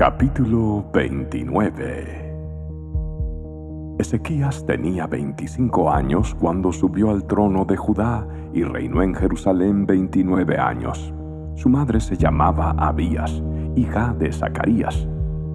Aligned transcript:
Capítulo 0.00 0.88
29 0.94 2.32
Ezequías 3.98 4.64
tenía 4.64 5.06
25 5.06 5.90
años 5.90 6.34
cuando 6.40 6.72
subió 6.72 7.10
al 7.10 7.26
trono 7.26 7.66
de 7.66 7.76
Judá 7.76 8.26
y 8.54 8.62
reinó 8.62 9.02
en 9.02 9.14
Jerusalén 9.14 9.84
29 9.84 10.56
años. 10.56 11.12
Su 11.54 11.68
madre 11.68 12.00
se 12.00 12.16
llamaba 12.16 12.70
Abías, 12.78 13.42
hija 13.76 14.14
de 14.18 14.32
Zacarías. 14.32 15.06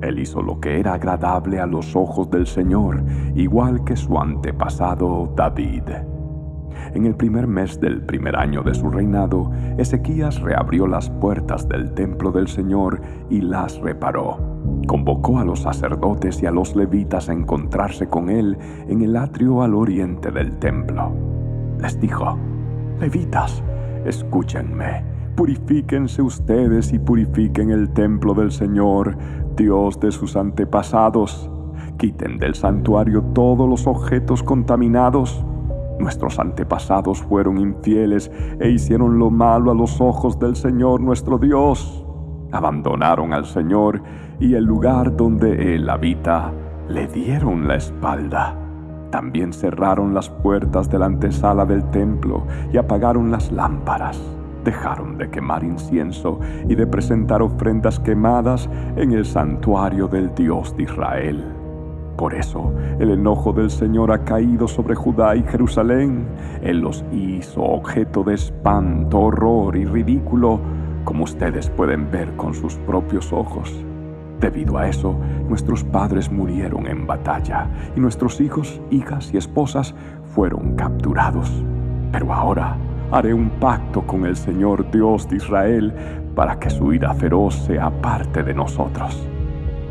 Él 0.03 0.19
hizo 0.19 0.43
lo 0.43 0.59
que 0.59 0.79
era 0.79 0.93
agradable 0.93 1.59
a 1.59 1.65
los 1.65 1.95
ojos 1.95 2.29
del 2.29 2.45
Señor, 2.45 3.03
igual 3.33 3.83
que 3.83 3.95
su 3.95 4.15
antepasado 4.15 5.33
David. 5.35 5.89
En 6.93 7.05
el 7.05 7.15
primer 7.15 7.47
mes 7.47 7.79
del 7.79 8.01
primer 8.01 8.35
año 8.35 8.61
de 8.63 8.73
su 8.73 8.89
reinado, 8.89 9.51
Ezequías 9.77 10.41
reabrió 10.41 10.87
las 10.87 11.09
puertas 11.09 11.67
del 11.67 11.93
templo 11.93 12.31
del 12.31 12.47
Señor 12.47 13.01
y 13.29 13.41
las 13.41 13.79
reparó. 13.79 14.37
Convocó 14.87 15.39
a 15.39 15.45
los 15.45 15.61
sacerdotes 15.61 16.41
y 16.41 16.45
a 16.45 16.51
los 16.51 16.75
levitas 16.75 17.29
a 17.29 17.33
encontrarse 17.33 18.07
con 18.07 18.29
él 18.29 18.57
en 18.87 19.01
el 19.01 19.15
atrio 19.15 19.61
al 19.61 19.73
oriente 19.75 20.31
del 20.31 20.57
templo. 20.57 21.11
Les 21.81 21.99
dijo, 21.99 22.37
Levitas, 22.99 23.63
escúchenme, 24.05 25.03
purifíquense 25.35 26.21
ustedes 26.21 26.93
y 26.93 26.99
purifiquen 26.99 27.71
el 27.71 27.89
templo 27.89 28.33
del 28.33 28.51
Señor, 28.51 29.17
Dios 29.57 29.99
de 29.99 30.11
sus 30.11 30.35
antepasados. 30.35 31.49
Quiten 31.97 32.37
del 32.37 32.55
santuario 32.55 33.21
todos 33.33 33.69
los 33.69 33.87
objetos 33.87 34.43
contaminados 34.43 35.45
Nuestros 35.99 36.39
antepasados 36.39 37.21
fueron 37.21 37.57
infieles 37.57 38.31
e 38.59 38.69
hicieron 38.69 39.17
lo 39.17 39.29
malo 39.29 39.71
a 39.71 39.75
los 39.75 40.01
ojos 40.01 40.37
del 40.39 40.55
Señor 40.55 41.01
nuestro 41.01 41.37
Dios. 41.37 42.05
Abandonaron 42.51 43.33
al 43.33 43.45
Señor 43.45 44.01
y 44.39 44.55
el 44.55 44.65
lugar 44.65 45.15
donde 45.15 45.75
Él 45.75 45.89
habita 45.89 46.51
le 46.89 47.07
dieron 47.07 47.67
la 47.67 47.75
espalda. 47.75 48.55
También 49.09 49.53
cerraron 49.53 50.13
las 50.13 50.29
puertas 50.29 50.89
de 50.89 50.99
la 50.99 51.05
antesala 51.05 51.65
del 51.65 51.83
templo 51.91 52.45
y 52.73 52.77
apagaron 52.77 53.31
las 53.31 53.51
lámparas. 53.51 54.19
Dejaron 54.65 55.17
de 55.17 55.29
quemar 55.29 55.63
incienso 55.63 56.39
y 56.67 56.75
de 56.75 56.87
presentar 56.87 57.41
ofrendas 57.41 57.99
quemadas 57.99 58.69
en 58.95 59.13
el 59.13 59.25
santuario 59.25 60.07
del 60.07 60.33
Dios 60.35 60.75
de 60.75 60.83
Israel. 60.83 61.64
Por 62.17 62.33
eso 62.33 62.73
el 62.99 63.11
enojo 63.11 63.51
del 63.51 63.69
Señor 63.69 64.11
ha 64.11 64.23
caído 64.23 64.67
sobre 64.67 64.95
Judá 64.95 65.35
y 65.35 65.43
Jerusalén. 65.43 66.25
Él 66.61 66.79
los 66.79 67.03
hizo 67.11 67.61
objeto 67.61 68.23
de 68.23 68.35
espanto, 68.35 69.19
horror 69.19 69.75
y 69.75 69.85
ridículo, 69.85 70.59
como 71.03 71.25
ustedes 71.25 71.69
pueden 71.69 72.09
ver 72.09 72.35
con 72.37 72.53
sus 72.53 72.75
propios 72.75 73.33
ojos. 73.33 73.73
Debido 74.39 74.77
a 74.77 74.87
eso, 74.87 75.15
nuestros 75.47 75.83
padres 75.83 76.31
murieron 76.31 76.87
en 76.87 77.05
batalla 77.05 77.67
y 77.95 77.99
nuestros 77.99 78.39
hijos, 78.39 78.81
hijas 78.91 79.33
y 79.33 79.37
esposas 79.37 79.93
fueron 80.23 80.75
capturados. 80.75 81.51
Pero 82.11 82.33
ahora 82.33 82.77
haré 83.11 83.33
un 83.33 83.49
pacto 83.49 84.01
con 84.01 84.25
el 84.25 84.35
Señor 84.35 84.89
Dios 84.91 85.27
de 85.29 85.37
Israel 85.37 85.93
para 86.33 86.59
que 86.59 86.69
su 86.69 86.93
ira 86.93 87.13
feroz 87.13 87.55
sea 87.55 87.89
parte 88.01 88.43
de 88.43 88.53
nosotros. 88.53 89.27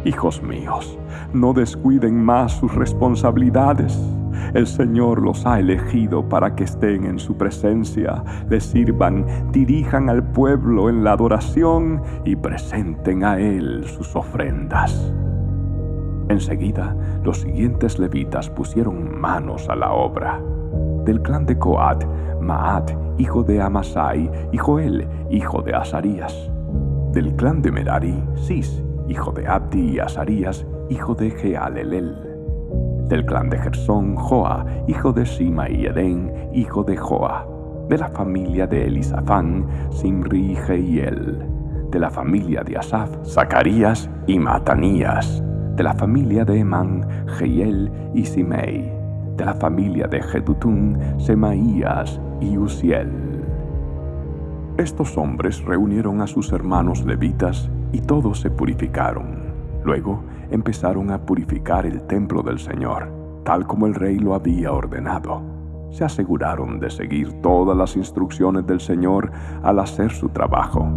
Hijos 0.05 0.42
míos, 0.42 0.98
no 1.33 1.55
descuiden 1.55 2.22
más 2.22 2.52
sus 2.52 2.74
responsabilidades. 2.74 3.98
El 4.52 4.66
Señor 4.66 5.22
los 5.22 5.47
ha 5.47 5.58
elegido 5.58 6.28
para 6.28 6.55
que 6.55 6.64
estén 6.64 7.06
en 7.06 7.19
su 7.19 7.38
presencia, 7.38 8.22
le 8.50 8.60
sirvan, 8.60 9.25
dirijan 9.50 10.10
al 10.10 10.22
pueblo 10.22 10.91
en 10.91 11.05
la 11.05 11.12
adoración 11.12 12.02
y 12.27 12.36
presenten 12.36 13.25
a 13.25 13.38
Él 13.38 13.84
sus 13.86 14.14
ofrendas. 14.14 15.12
Enseguida, 16.28 16.94
los 17.22 17.41
siguientes 17.41 17.98
levitas 17.98 18.50
pusieron 18.50 19.19
manos 19.19 19.70
a 19.70 19.75
la 19.75 19.91
obra. 19.91 20.38
Del 21.06 21.22
clan 21.22 21.47
de 21.47 21.59
Coat, 21.59 22.04
Maat, 22.42 22.91
hijo 23.16 23.42
de 23.42 23.62
Amasai, 23.62 24.31
y 24.53 24.59
Joel, 24.59 25.09
hijo 25.31 25.62
de 25.62 25.75
Azarías. 25.75 26.50
Del 27.12 27.34
clan 27.36 27.62
de 27.62 27.72
Merari, 27.72 28.22
Sis, 28.34 28.84
hijo 29.09 29.32
de 29.32 29.47
Abdi 29.47 29.94
y 29.94 29.98
Azarías, 29.98 30.66
hijo 30.88 31.15
de 31.15 31.31
Jealelel. 31.31 32.16
Del 33.09 33.26
clan 33.26 33.50
de 33.50 33.59
Gersón, 33.59 34.16
Joa, 34.16 34.65
hijo 34.88 35.12
de 35.12 35.26
Sima 35.26 35.69
y 35.69 35.87
Edén, 35.87 36.32
hijo 36.54 36.82
de 36.84 36.97
Joa. 36.97 37.47
De 37.88 37.98
la 37.98 38.09
familia 38.09 38.66
de 38.66 38.87
Elisafán, 38.87 39.66
Simri 39.91 40.53
y 40.53 40.56
Jeiel. 40.56 41.47
De 41.91 41.98
la 41.98 42.10
familia 42.10 42.62
de 42.62 42.78
Asaf, 42.78 43.10
Zacarías 43.25 44.09
y 44.26 44.38
Matanías. 44.38 45.42
De 45.76 45.82
la 45.82 45.92
familia 45.92 46.44
de 46.44 46.60
Emán, 46.60 47.06
Jeiel 47.38 47.91
y 48.15 48.25
Simei. 48.25 48.91
De 49.36 49.44
la 49.44 49.54
familia 49.54 50.06
de 50.06 50.22
Jedutún, 50.22 50.98
Semaías 51.19 52.21
y 52.41 52.56
Uziel. 52.56 53.10
Estos 54.78 55.16
hombres 55.19 55.62
reunieron 55.65 56.21
a 56.21 56.26
sus 56.26 56.53
hermanos 56.53 57.04
levitas 57.04 57.71
y 57.94 58.00
todos 58.00 58.41
se 58.41 58.50
purificaron. 58.50 59.55
Luego 59.84 60.25
empezaron 60.50 61.12
a 61.12 61.25
purificar 61.25 61.87
el 61.87 62.03
templo 62.03 62.43
del 62.43 62.59
Señor, 62.59 63.09
tal 63.44 63.66
como 63.69 63.87
el 63.87 63.94
rey 63.94 64.19
lo 64.19 64.34
había 64.34 64.72
ordenado. 64.72 65.41
Se 65.91 66.03
aseguraron 66.03 66.81
de 66.81 66.91
seguir 66.91 67.41
todas 67.41 67.77
las 67.77 67.94
instrucciones 67.94 68.66
del 68.66 68.81
Señor 68.81 69.31
al 69.62 69.78
hacer 69.78 70.10
su 70.10 70.28
trabajo. 70.31 70.88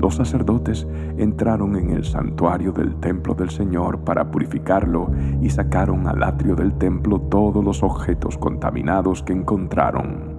Los 0.00 0.16
sacerdotes 0.16 0.86
entraron 1.16 1.76
en 1.76 1.90
el 1.90 2.04
santuario 2.04 2.72
del 2.72 2.96
templo 2.96 3.34
del 3.34 3.48
Señor 3.48 4.00
para 4.00 4.30
purificarlo 4.30 5.10
y 5.40 5.48
sacaron 5.48 6.06
al 6.06 6.22
atrio 6.22 6.54
del 6.54 6.74
templo 6.74 7.22
todos 7.22 7.64
los 7.64 7.82
objetos 7.82 8.36
contaminados 8.36 9.22
que 9.22 9.32
encontraron. 9.32 10.36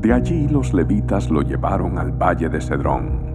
De 0.00 0.12
allí 0.12 0.48
los 0.48 0.74
levitas 0.74 1.30
lo 1.30 1.42
llevaron 1.42 1.98
al 1.98 2.10
valle 2.10 2.48
de 2.48 2.60
Cedrón 2.60 3.29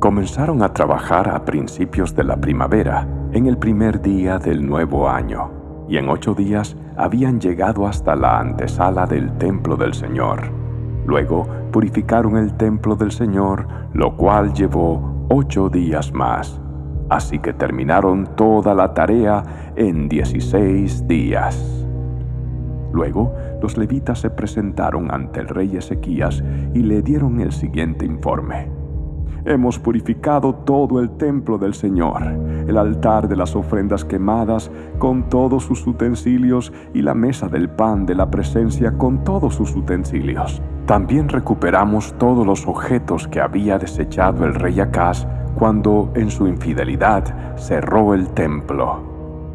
Comenzaron 0.00 0.62
a 0.62 0.72
trabajar 0.72 1.28
a 1.28 1.44
principios 1.44 2.16
de 2.16 2.24
la 2.24 2.38
primavera, 2.40 3.06
en 3.32 3.44
el 3.44 3.58
primer 3.58 4.00
día 4.00 4.38
del 4.38 4.66
nuevo 4.66 5.10
año, 5.10 5.50
y 5.90 5.98
en 5.98 6.08
ocho 6.08 6.32
días 6.32 6.74
habían 6.96 7.38
llegado 7.38 7.86
hasta 7.86 8.16
la 8.16 8.40
antesala 8.40 9.04
del 9.04 9.36
templo 9.36 9.76
del 9.76 9.92
Señor. 9.92 10.40
Luego 11.04 11.46
purificaron 11.70 12.38
el 12.38 12.54
templo 12.54 12.96
del 12.96 13.12
Señor, 13.12 13.68
lo 13.92 14.16
cual 14.16 14.54
llevó 14.54 15.26
ocho 15.28 15.68
días 15.68 16.14
más. 16.14 16.58
Así 17.10 17.38
que 17.38 17.52
terminaron 17.52 18.26
toda 18.36 18.74
la 18.74 18.94
tarea 18.94 19.42
en 19.76 20.08
dieciséis 20.08 21.06
días. 21.06 21.86
Luego, 22.90 23.34
los 23.60 23.76
levitas 23.76 24.20
se 24.20 24.30
presentaron 24.30 25.12
ante 25.12 25.40
el 25.40 25.48
rey 25.48 25.76
Ezequías 25.76 26.42
y 26.72 26.78
le 26.84 27.02
dieron 27.02 27.40
el 27.42 27.52
siguiente 27.52 28.06
informe. 28.06 28.79
Hemos 29.44 29.78
purificado 29.78 30.54
todo 30.54 31.00
el 31.00 31.10
templo 31.10 31.56
del 31.56 31.74
Señor, 31.74 32.22
el 32.68 32.76
altar 32.76 33.26
de 33.26 33.36
las 33.36 33.56
ofrendas 33.56 34.04
quemadas 34.04 34.70
con 34.98 35.28
todos 35.28 35.64
sus 35.64 35.86
utensilios 35.86 36.72
y 36.92 37.02
la 37.02 37.14
mesa 37.14 37.48
del 37.48 37.70
pan 37.70 38.04
de 38.04 38.14
la 38.14 38.30
presencia 38.30 38.92
con 38.92 39.24
todos 39.24 39.54
sus 39.54 39.74
utensilios. 39.74 40.60
También 40.86 41.28
recuperamos 41.28 42.14
todos 42.18 42.46
los 42.46 42.66
objetos 42.66 43.28
que 43.28 43.40
había 43.40 43.78
desechado 43.78 44.44
el 44.44 44.54
rey 44.54 44.78
Acaz 44.80 45.26
cuando 45.54 46.10
en 46.14 46.30
su 46.30 46.46
infidelidad 46.46 47.56
cerró 47.56 48.14
el 48.14 48.28
templo. 48.30 49.10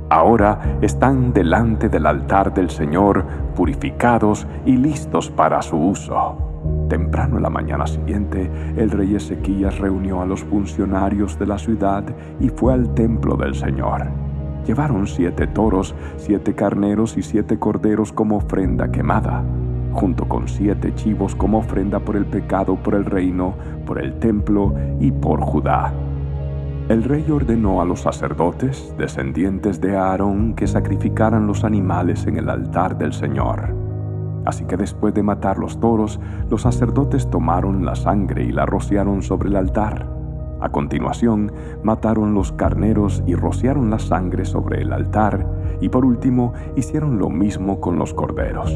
Ahora 0.10 0.78
están 0.82 1.34
delante 1.34 1.90
del 1.90 2.06
altar 2.06 2.54
del 2.54 2.70
Señor 2.70 3.24
purificados 3.56 4.48
y 4.66 4.78
listos 4.78 5.30
para 5.30 5.62
su 5.62 5.78
uso. 5.78 6.45
Temprano 6.90 7.38
en 7.38 7.44
la 7.44 7.50
mañana 7.50 7.88
siguiente, 7.88 8.50
el 8.78 8.92
rey 8.92 9.16
Ezequías 9.16 9.80
reunió 9.80 10.22
a 10.22 10.26
los 10.26 10.44
funcionarios 10.44 11.40
de 11.40 11.48
la 11.48 11.58
ciudad 11.58 12.04
y 12.40 12.50
fue 12.50 12.74
al 12.74 12.94
templo 12.94 13.36
del 13.36 13.56
Señor. 13.56 14.04
Llevaron 14.68 15.08
siete 15.08 15.48
toros, 15.48 15.96
siete 16.18 16.54
carneros 16.54 17.18
y 17.18 17.24
siete 17.24 17.58
corderos 17.58 18.12
como 18.12 18.38
ofrenda 18.38 18.92
quemada, 18.92 19.44
junto 19.94 20.28
con 20.28 20.48
siete 20.48 20.94
chivos 20.94 21.36
como 21.36 21.60
ofrenda 21.60 22.00
por 22.00 22.16
el 22.16 22.26
pecado, 22.26 22.76
por 22.76 22.94
el 22.94 23.06
reino, 23.06 23.56
por 23.86 24.00
el 24.00 24.20
templo 24.20 24.74
y 25.00 25.12
por 25.12 25.42
Judá. 25.42 25.92
El 26.88 27.04
rey 27.04 27.26
ordenó 27.32 27.82
a 27.82 27.86
los 27.86 28.02
sacerdotes, 28.02 28.94
descendientes 28.96 29.82
de 29.82 29.98
Aarón, 29.98 30.54
que 30.54 30.68
sacrificaran 30.68 31.48
los 31.48 31.64
animales 31.64 32.28
en 32.28 32.38
el 32.38 32.48
altar 32.48 32.96
del 32.96 33.12
Señor. 33.12 33.85
Así 34.46 34.66
que 34.66 34.78
después 34.78 35.14
de 35.14 35.24
matar 35.24 35.58
los 35.58 35.80
toros, 35.80 36.20
los 36.50 36.62
sacerdotes 36.62 37.30
tomaron 37.30 37.86
la 37.86 37.96
sangre 37.96 38.44
y 38.44 38.52
la 38.52 38.66
rociaron 38.66 39.22
sobre 39.24 39.50
el 39.50 39.56
altar. 39.56 40.08
A 40.62 40.70
continuación, 40.70 41.52
mataron 41.84 42.34
los 42.34 42.52
carneros 42.52 43.24
y 43.28 43.36
rociaron 43.36 43.90
la 43.90 44.00
sangre 44.00 44.46
sobre 44.46 44.82
el 44.82 44.94
altar, 44.94 45.46
y 45.82 45.90
por 45.90 46.06
último 46.06 46.54
hicieron 46.76 47.20
lo 47.20 47.30
mismo 47.30 47.82
con 47.82 48.00
los 48.00 48.14
corderos. 48.14 48.72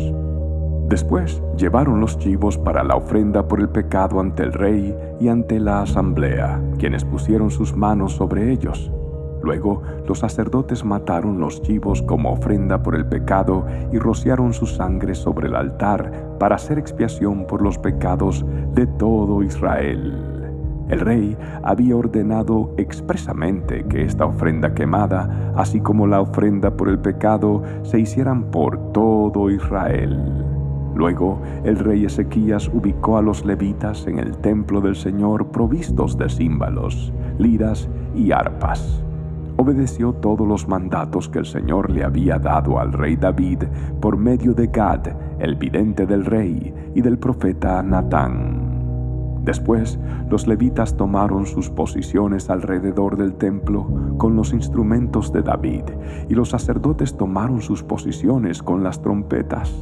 Después 0.89 1.41
llevaron 1.55 1.99
los 1.99 2.17
chivos 2.17 2.57
para 2.57 2.83
la 2.83 2.95
ofrenda 2.95 3.47
por 3.47 3.59
el 3.59 3.69
pecado 3.69 4.19
ante 4.19 4.41
el 4.43 4.53
rey 4.53 4.95
y 5.19 5.27
ante 5.27 5.59
la 5.59 5.83
asamblea, 5.83 6.59
quienes 6.79 7.05
pusieron 7.05 7.51
sus 7.51 7.75
manos 7.75 8.13
sobre 8.13 8.51
ellos. 8.51 8.91
Luego 9.41 9.81
los 10.07 10.19
sacerdotes 10.19 10.83
mataron 10.83 11.39
los 11.39 11.61
chivos 11.61 12.01
como 12.01 12.31
ofrenda 12.31 12.83
por 12.83 12.95
el 12.95 13.05
pecado 13.05 13.65
y 13.91 13.97
rociaron 13.97 14.53
su 14.53 14.65
sangre 14.65 15.15
sobre 15.15 15.47
el 15.47 15.55
altar 15.55 16.35
para 16.39 16.55
hacer 16.55 16.77
expiación 16.77 17.45
por 17.47 17.61
los 17.61 17.77
pecados 17.77 18.45
de 18.73 18.85
todo 18.85 19.41
Israel. 19.43 20.35
El 20.89 20.99
rey 21.01 21.37
había 21.63 21.95
ordenado 21.95 22.73
expresamente 22.77 23.85
que 23.85 24.03
esta 24.03 24.25
ofrenda 24.25 24.73
quemada, 24.73 25.53
así 25.55 25.79
como 25.79 26.07
la 26.07 26.19
ofrenda 26.19 26.71
por 26.75 26.89
el 26.89 26.97
pecado, 26.97 27.61
se 27.83 27.99
hicieran 27.99 28.45
por 28.45 28.91
todo 28.91 29.51
Israel. 29.51 30.17
Luego 30.95 31.39
el 31.63 31.77
rey 31.77 32.05
Ezequías 32.05 32.67
ubicó 32.73 33.17
a 33.17 33.21
los 33.21 33.45
levitas 33.45 34.07
en 34.07 34.17
el 34.17 34.35
templo 34.37 34.81
del 34.81 34.95
Señor 34.95 35.47
provistos 35.51 36.17
de 36.17 36.27
címbalos, 36.27 37.13
liras 37.37 37.87
y 38.15 38.31
arpas 38.31 39.03
obedeció 39.59 40.13
todos 40.13 40.47
los 40.47 40.69
mandatos 40.69 41.27
que 41.27 41.39
el 41.39 41.45
Señor 41.45 41.91
le 41.91 42.05
había 42.05 42.39
dado 42.39 42.79
al 42.79 42.93
rey 42.93 43.17
David 43.17 43.63
por 43.99 44.15
medio 44.15 44.53
de 44.53 44.67
Gad, 44.67 45.07
el 45.39 45.55
vidente 45.55 46.05
del 46.05 46.25
rey, 46.25 46.73
y 46.95 47.01
del 47.01 47.19
profeta 47.19 47.83
Natán. 47.83 49.41
Después, 49.43 49.99
los 50.29 50.47
levitas 50.47 50.95
tomaron 50.95 51.45
sus 51.45 51.69
posiciones 51.69 52.49
alrededor 52.49 53.17
del 53.17 53.33
templo 53.33 54.15
con 54.17 54.37
los 54.37 54.53
instrumentos 54.53 55.33
de 55.33 55.41
David, 55.41 55.83
y 56.29 56.35
los 56.35 56.49
sacerdotes 56.49 57.17
tomaron 57.17 57.61
sus 57.61 57.83
posiciones 57.83 58.63
con 58.63 58.81
las 58.81 59.01
trompetas. 59.01 59.75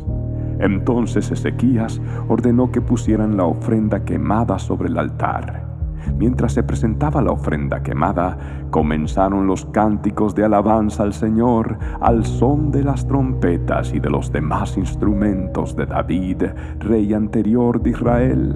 Entonces 0.59 1.29
Ezequías 1.29 2.01
ordenó 2.27 2.71
que 2.71 2.81
pusieran 2.81 3.37
la 3.37 3.45
ofrenda 3.45 4.03
quemada 4.03 4.57
sobre 4.57 4.89
el 4.89 4.97
altar 4.97 5.76
Mientras 6.17 6.53
se 6.53 6.63
presentaba 6.63 7.21
la 7.21 7.31
ofrenda 7.31 7.83
quemada, 7.83 8.37
comenzaron 8.69 9.47
los 9.47 9.65
cánticos 9.65 10.35
de 10.35 10.45
alabanza 10.45 11.03
al 11.03 11.13
Señor 11.13 11.77
al 12.01 12.25
son 12.25 12.71
de 12.71 12.83
las 12.83 13.07
trompetas 13.07 13.93
y 13.93 13.99
de 13.99 14.09
los 14.09 14.31
demás 14.31 14.77
instrumentos 14.77 15.75
de 15.75 15.85
David, 15.85 16.43
rey 16.79 17.13
anterior 17.13 17.81
de 17.81 17.89
Israel. 17.91 18.55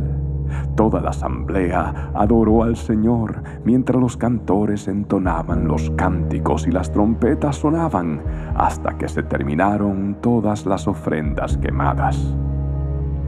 Toda 0.76 1.02
la 1.02 1.10
asamblea 1.10 2.12
adoró 2.14 2.64
al 2.64 2.76
Señor 2.76 3.44
mientras 3.64 4.02
los 4.02 4.18
cantores 4.18 4.88
entonaban 4.88 5.68
los 5.68 5.90
cánticos 5.92 6.68
y 6.68 6.72
las 6.72 6.92
trompetas 6.92 7.58
sonaban 7.58 8.22
hasta 8.56 8.98
que 8.98 9.08
se 9.08 9.24
terminaron 9.24 10.18
todas 10.22 10.66
las 10.66 10.88
ofrendas 10.88 11.58
quemadas. 11.58 12.36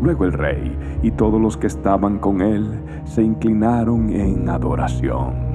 Luego 0.04 0.26
el 0.26 0.34
rey 0.34 1.00
y 1.02 1.12
todos 1.12 1.40
los 1.40 1.56
que 1.56 1.68
estaban 1.68 2.20
con 2.20 2.42
él 2.42 2.68
se 3.06 3.24
inclinaron 3.24 4.10
en 4.10 4.50
adoración. 4.50 5.54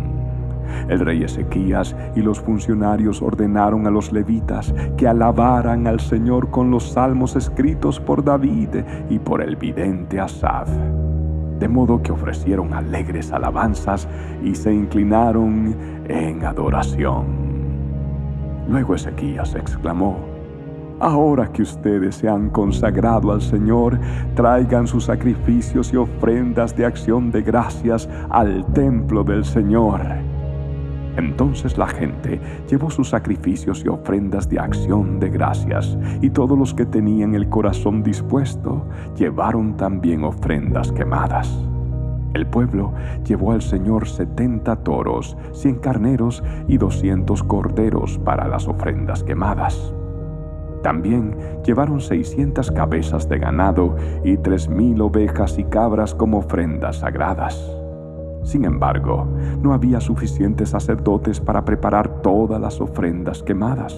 El 0.89 1.00
rey 1.00 1.23
Ezequías 1.23 1.95
y 2.17 2.23
los 2.23 2.41
funcionarios 2.41 3.21
ordenaron 3.21 3.87
a 3.87 3.91
los 3.91 4.11
levitas 4.11 4.75
que 4.97 5.06
alabaran 5.06 5.87
al 5.87 6.00
Señor 6.00 6.50
con 6.50 6.71
los 6.71 6.93
salmos 6.93 7.37
escritos 7.37 8.00
por 8.00 8.25
David 8.25 8.71
y 9.11 9.19
por 9.19 9.43
el 9.43 9.56
vidente 9.56 10.19
Asaf. 10.19 10.71
De 11.59 11.69
modo 11.69 12.03
que 12.03 12.12
ofrecieron 12.12 12.73
alegres 12.73 13.33
alabanzas 13.33 14.09
y 14.43 14.55
se 14.55 14.73
inclinaron 14.73 15.77
en 16.09 16.43
adoración. 16.47 17.27
Luego 18.67 18.95
Ezequías 18.95 19.55
exclamó, 19.55 20.38
Ahora 21.00 21.47
que 21.53 21.62
ustedes 21.62 22.17
se 22.17 22.29
han 22.29 22.50
consagrado 22.50 23.31
al 23.31 23.41
Señor, 23.41 24.00
traigan 24.35 24.89
sus 24.89 25.05
sacrificios 25.05 25.93
y 25.93 25.97
ofrendas 25.97 26.77
de 26.77 26.87
acción 26.87 27.31
de 27.31 27.43
gracias 27.43 28.09
al 28.31 28.67
templo 28.73 29.23
del 29.23 29.45
Señor. 29.45 30.00
Entonces 31.17 31.79
la 31.79 31.87
gente 31.87 32.41
llevó 32.69 32.91
sus 32.91 33.11
sacrificios 33.11 33.85
y 33.85 33.89
ofrendas 33.89 34.49
de 34.49 34.59
acción 34.59 35.21
de 35.21 35.31
gracias, 35.31 35.97
y 36.21 36.31
todos 36.31 36.59
los 36.59 36.75
que 36.75 36.87
tenían 36.87 37.35
el 37.35 37.49
corazón 37.49 38.03
dispuesto 38.03 38.85
llevaron 39.17 39.77
también 39.77 40.25
ofrendas 40.25 40.91
quemadas. 40.91 41.65
El 42.35 42.47
pueblo 42.47 42.93
llevó 43.25 43.53
al 43.53 43.62
Señor 43.62 44.06
setenta 44.09 44.77
toros, 44.77 45.37
cien 45.53 45.77
carneros 45.77 46.43
y 46.67 46.77
doscientos 46.77 47.43
corderos 47.43 48.19
para 48.19 48.47
las 48.49 48.69
ofrendas 48.69 49.23
quemadas. 49.23 49.95
También 50.83 51.35
llevaron 51.65 52.01
seiscientas 52.01 52.71
cabezas 52.71 53.29
de 53.29 53.39
ganado 53.39 53.97
y 54.25 54.37
tres 54.37 54.69
mil 54.69 55.01
ovejas 55.01 55.59
y 55.59 55.65
cabras 55.65 56.15
como 56.15 56.39
ofrendas 56.39 56.99
sagradas. 56.99 57.59
Sin 58.45 58.65
embargo, 58.65 59.27
no 59.61 59.75
había 59.75 60.01
suficientes 60.01 60.71
sacerdotes 60.71 61.41
para 61.41 61.65
preparar 61.65 62.23
todas 62.23 62.61
las 62.61 62.81
ofrendas 62.81 63.43
quemadas. 63.43 63.95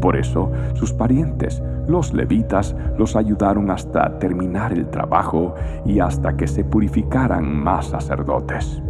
Por 0.00 0.16
eso, 0.16 0.50
sus 0.74 0.92
parientes, 0.92 1.62
los 1.88 2.12
levitas, 2.12 2.76
los 2.98 3.16
ayudaron 3.16 3.70
hasta 3.70 4.18
terminar 4.18 4.72
el 4.72 4.88
trabajo 4.88 5.54
y 5.84 6.00
hasta 6.00 6.36
que 6.36 6.46
se 6.46 6.64
purificaran 6.64 7.62
más 7.62 7.86
sacerdotes 7.86 8.82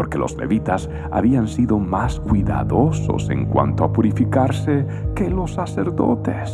porque 0.00 0.16
los 0.16 0.34
levitas 0.38 0.88
habían 1.10 1.46
sido 1.46 1.78
más 1.78 2.20
cuidadosos 2.20 3.28
en 3.28 3.44
cuanto 3.44 3.84
a 3.84 3.92
purificarse 3.92 4.86
que 5.14 5.28
los 5.28 5.52
sacerdotes. 5.52 6.50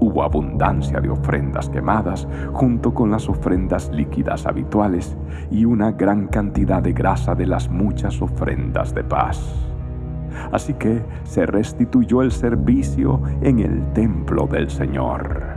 Hubo 0.00 0.24
abundancia 0.24 1.00
de 1.00 1.08
ofrendas 1.08 1.68
quemadas 1.68 2.26
junto 2.52 2.92
con 2.92 3.12
las 3.12 3.28
ofrendas 3.28 3.92
líquidas 3.92 4.44
habituales 4.44 5.16
y 5.52 5.66
una 5.66 5.92
gran 5.92 6.26
cantidad 6.26 6.82
de 6.82 6.94
grasa 6.94 7.36
de 7.36 7.46
las 7.46 7.70
muchas 7.70 8.20
ofrendas 8.20 8.92
de 8.92 9.04
paz. 9.04 9.40
Así 10.50 10.74
que 10.74 11.04
se 11.22 11.46
restituyó 11.46 12.22
el 12.22 12.32
servicio 12.32 13.22
en 13.40 13.60
el 13.60 13.92
templo 13.92 14.48
del 14.48 14.68
Señor. 14.68 15.55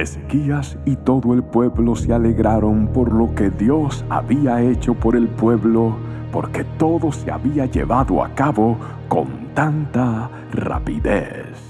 Ezequías 0.00 0.78
y 0.84 0.96
todo 0.96 1.34
el 1.34 1.42
pueblo 1.42 1.94
se 1.94 2.12
alegraron 2.12 2.88
por 2.88 3.12
lo 3.12 3.34
que 3.34 3.50
Dios 3.50 4.04
había 4.08 4.60
hecho 4.62 4.94
por 4.94 5.14
el 5.16 5.28
pueblo, 5.28 5.96
porque 6.32 6.64
todo 6.78 7.12
se 7.12 7.30
había 7.30 7.66
llevado 7.66 8.24
a 8.24 8.34
cabo 8.34 8.76
con 9.08 9.28
tanta 9.54 10.30
rapidez. 10.52 11.69